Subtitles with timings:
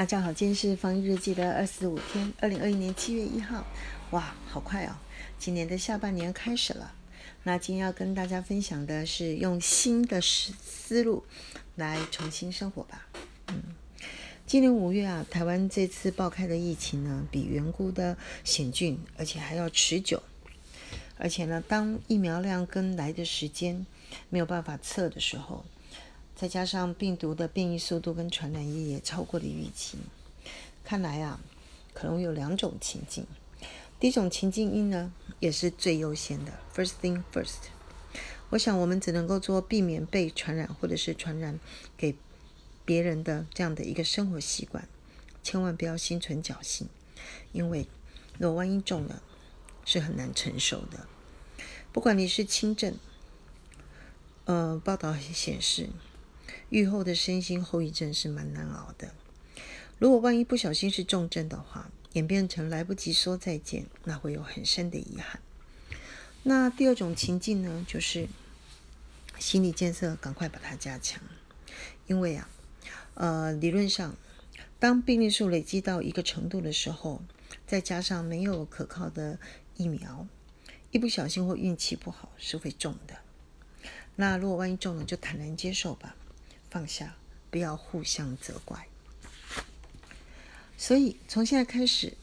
[0.00, 3.66] 大家好，今天是防疫日记的二十五天，二零二一年七月一号，
[4.12, 4.96] 哇，好快哦！
[5.38, 6.94] 今年的下半年开始了。
[7.42, 11.22] 那今天要跟大家分享的是用新的思思路
[11.76, 13.08] 来重新生活吧。
[13.48, 13.62] 嗯，
[14.46, 20.22] 今年五月啊，台湾这次爆开的疫情呢，比原估的险峻，而且还要持久。
[21.18, 23.84] 而且呢，当疫苗量跟来的时间
[24.30, 25.62] 没有办法测的时候。
[26.40, 29.98] 再加上病毒的变异速度跟传染力也超过了预期，
[30.82, 31.38] 看来啊，
[31.92, 33.26] 可能有两种情境。
[33.98, 37.68] 第一种情境一呢，也是最优先的，first thing first。
[38.48, 41.60] 我想我们只能够做避免被传染或者是传染
[41.98, 42.16] 给
[42.86, 44.88] 别人的这样的一个生活习惯，
[45.42, 46.88] 千万不要心存侥幸，
[47.52, 47.86] 因为
[48.38, 49.22] 若万一中了，
[49.84, 51.06] 是很难承受的。
[51.92, 52.94] 不管你是轻症，
[54.46, 55.90] 呃，报道显示。
[56.70, 59.12] 愈后的身心后遗症是蛮难熬的。
[59.98, 65.40] 如果万一不小心是重症的话，演变成来不及说再见，那会有很深的遗憾。
[66.42, 68.26] 那第二种情境呢，就是
[69.38, 71.22] 心理建设，赶快把它加强。
[72.06, 72.48] 因为啊，
[73.14, 74.16] 呃，理论上，
[74.78, 77.22] 当病例数累积到一个程度的时候，
[77.66, 79.38] 再加上没有可靠的
[79.76, 80.26] 疫苗，
[80.90, 83.18] 一不小心或运气不好是会中的。
[84.16, 86.16] 那如果万一中了，就坦然接受吧。
[86.70, 87.16] 放下，
[87.50, 88.86] 不要互相责怪。
[90.78, 92.16] 所以从现在开始，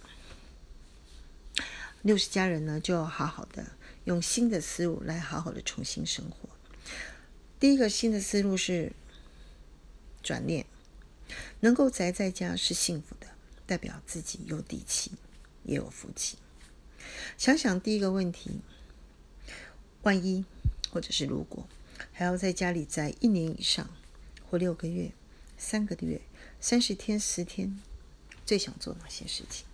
[2.02, 3.74] 六十家人呢，就要好好的
[4.06, 6.50] 用新的思路来好好的重新生活。
[7.60, 8.94] 第一个新的思路是
[10.24, 10.66] 转念，
[11.60, 13.28] 能够宅在家是幸福的，
[13.66, 15.12] 代表自己有底气，
[15.64, 16.38] 也有福气。
[17.38, 18.62] 想想第一个问题，
[20.04, 20.46] 万一
[20.90, 21.68] 或者是如果
[22.14, 23.90] 还要在家里宅一年以上。
[24.50, 25.12] 或六个月、
[25.58, 26.22] 三个月、
[26.60, 27.80] 三十天、十天，
[28.46, 29.66] 最想做哪些事情？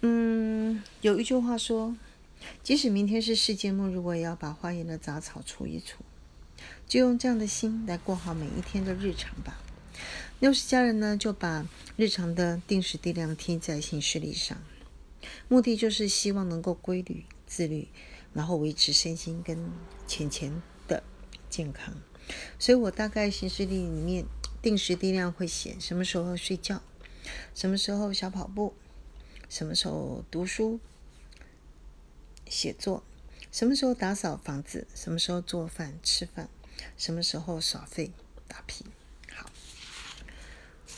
[0.00, 1.96] 嗯，有一句话说
[2.62, 6.04] ：“即使明天是世界末日，我也要把花园的杂草除一除。”
[6.86, 9.58] 就用这样的心来过好每一天的日常吧。
[10.40, 14.58] 六十家人呢，就把日常的定时定量贴在行事历上，
[15.48, 17.88] 目的就是希望能够规律、自律，
[18.34, 19.70] 然后维持身心跟
[20.06, 21.02] 钱钱的
[21.48, 21.94] 健康。
[22.58, 24.24] 所以我大概行事历里面
[24.62, 26.82] 定时定量会写什么时候睡觉，
[27.54, 28.74] 什么时候小跑步，
[29.48, 30.80] 什么时候读书、
[32.48, 33.02] 写作，
[33.52, 36.48] 什么时候打扫房子，什么时候做饭吃饭，
[36.96, 38.10] 什么时候耍废
[38.48, 38.84] 打屁。
[39.30, 39.50] 好，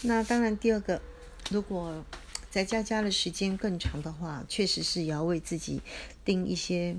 [0.03, 1.03] 那当然第二个，
[1.51, 2.05] 如果
[2.51, 5.83] 在家家的时间更长的话，确实是要为自己
[6.25, 6.97] 定一些。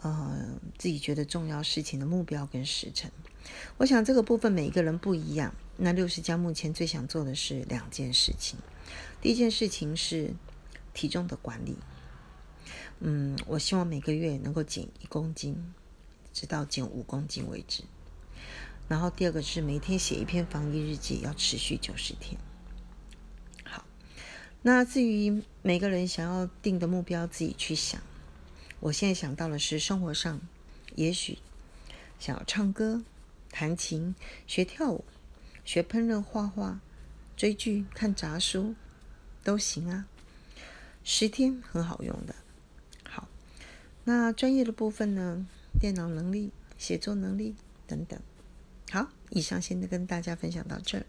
[0.00, 3.10] 呃，自己觉得重要事情的目标跟时程，
[3.76, 5.54] 我想这个部分每一个人不一样。
[5.76, 8.58] 那六十家目前最想做的是两件事情，
[9.20, 10.34] 第一件事情是
[10.92, 11.76] 体重的管理。
[12.98, 15.72] 嗯，我希望每个月能够减一公斤，
[16.32, 17.84] 直到减五公斤为止。
[18.88, 22.40] 然后第二个是每天写一篇防疫日记，要持续九十天。
[23.64, 23.84] 好，
[24.62, 28.00] 那至于每个人想要定的目标，自己去想。
[28.80, 30.40] 我现在想到的是生活上，
[30.96, 31.38] 也许
[32.18, 33.04] 想要唱歌、
[33.50, 34.14] 弹琴、
[34.46, 35.04] 学跳舞、
[35.64, 36.80] 学烹饪、画画、
[37.36, 38.74] 追剧、看杂书，
[39.42, 40.06] 都行啊。
[41.04, 42.34] 十天很好用的。
[43.08, 43.28] 好，
[44.04, 45.46] 那专业的部分呢？
[45.80, 47.54] 电脑能力、写作能力
[47.86, 48.20] 等等。
[48.90, 51.06] 好，以上先跟大家分享到这儿。